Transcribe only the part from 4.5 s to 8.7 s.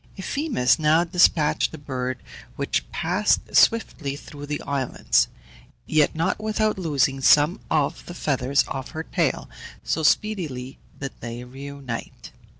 islands, yet not without losing some of the feathers